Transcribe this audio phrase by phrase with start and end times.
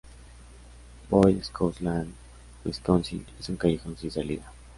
[1.11, 2.11] Boy Scout Lane,
[2.65, 4.51] Wisconsin, es un callejón sin salida.